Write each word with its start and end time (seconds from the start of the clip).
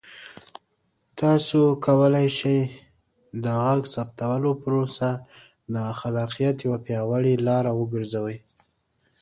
تاسو 1.19 1.59
کولی 1.85 2.27
شئ 2.37 2.59
د 3.43 3.45
غږ 3.65 3.81
ثبتولو 3.95 4.51
پروسه 4.63 5.09
د 5.73 5.75
خلاقیت 5.99 6.57
یوه 6.65 6.79
پیاوړې 6.85 7.33
لاره 7.47 7.71
وګرځوئ. 7.79 8.37